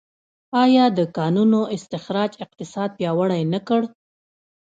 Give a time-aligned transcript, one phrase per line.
[0.63, 3.81] آیا د کانونو استخراج اقتصاد پیاوړی نه کړ؟